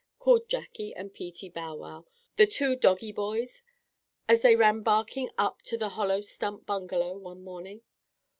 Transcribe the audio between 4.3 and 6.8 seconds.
they ran barking up to the hollow stump